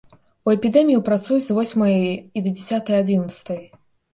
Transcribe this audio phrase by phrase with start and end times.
[0.47, 1.93] У эпідэмію працуюць з восьмай
[2.37, 3.65] і да дзясятай-адзінаццатай.